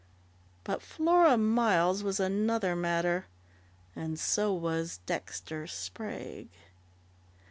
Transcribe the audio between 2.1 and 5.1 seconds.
another matter and so was